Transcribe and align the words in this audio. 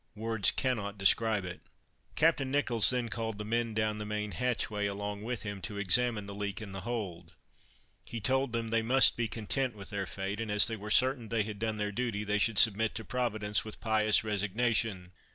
words 0.15 0.49
cannot 0.49 0.97
describe 0.97 1.45
it." 1.45 1.59
Captain 2.15 2.49
Nicholls 2.49 2.89
then 2.89 3.07
called 3.07 3.37
the 3.37 3.45
men 3.45 3.71
down 3.75 3.99
the 3.99 4.03
main 4.03 4.31
hatchway, 4.31 4.87
along 4.87 5.21
with 5.21 5.43
him, 5.43 5.61
to 5.61 5.77
examine 5.77 6.25
the 6.25 6.33
leak 6.33 6.59
in 6.59 6.71
the 6.71 6.81
hold. 6.81 7.35
He 8.03 8.19
told 8.19 8.51
them 8.51 8.69
they 8.71 8.81
must 8.81 9.15
be 9.15 9.27
content 9.27 9.75
with 9.75 9.91
their 9.91 10.07
fate; 10.07 10.39
and 10.39 10.49
as 10.49 10.65
they 10.65 10.75
were 10.75 10.89
certain 10.89 11.29
they 11.29 11.43
had 11.43 11.59
done 11.59 11.77
their 11.77 11.91
duty, 11.91 12.23
they 12.23 12.39
should 12.39 12.57
submit 12.57 12.95
to 12.95 13.05
Providence 13.05 13.63
with 13.63 13.79
pious 13.79 14.23
resignation. 14.23 15.11